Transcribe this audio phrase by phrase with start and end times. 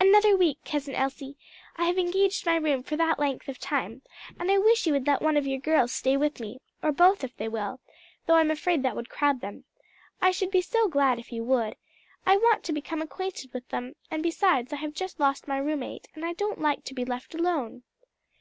[0.00, 1.36] "Another week, Cousin Elsie;
[1.76, 4.02] I have engaged my room for that length of time:
[4.36, 7.22] and I wish you would let one of your girls stay with me, or both
[7.22, 7.78] if they will,
[8.26, 9.62] though I'm afraid that would crowd them.
[10.20, 11.76] I should be so glad if you would.
[12.26, 16.08] I want to become acquainted with them: and besides I have just lost my roommate,
[16.16, 17.84] and don't like to be left alone."